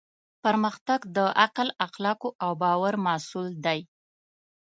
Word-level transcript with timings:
پرمختګ 0.43 0.99
د 1.17 1.17
عقل، 1.41 1.67
اخلاقو 1.87 2.29
او 2.43 2.51
باور 2.61 2.93
محصول 3.05 3.47
دی. 3.65 3.79